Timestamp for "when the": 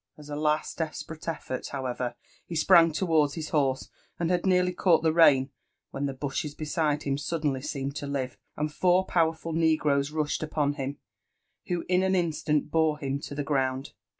5.91-6.13